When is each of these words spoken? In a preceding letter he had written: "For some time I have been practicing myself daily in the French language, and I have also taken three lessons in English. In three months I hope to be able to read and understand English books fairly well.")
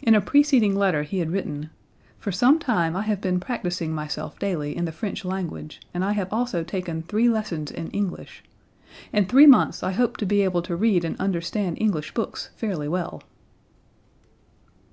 In 0.00 0.14
a 0.14 0.20
preceding 0.20 0.76
letter 0.76 1.02
he 1.02 1.18
had 1.18 1.32
written: 1.32 1.70
"For 2.20 2.30
some 2.30 2.60
time 2.60 2.94
I 2.94 3.02
have 3.02 3.20
been 3.20 3.40
practicing 3.40 3.92
myself 3.92 4.38
daily 4.38 4.76
in 4.76 4.84
the 4.84 4.92
French 4.92 5.24
language, 5.24 5.80
and 5.92 6.04
I 6.04 6.12
have 6.12 6.32
also 6.32 6.62
taken 6.62 7.02
three 7.02 7.28
lessons 7.28 7.72
in 7.72 7.90
English. 7.90 8.44
In 9.12 9.26
three 9.26 9.46
months 9.48 9.82
I 9.82 9.90
hope 9.90 10.18
to 10.18 10.24
be 10.24 10.42
able 10.42 10.62
to 10.62 10.76
read 10.76 11.04
and 11.04 11.18
understand 11.18 11.78
English 11.80 12.14
books 12.14 12.50
fairly 12.54 12.86
well.") 12.86 13.24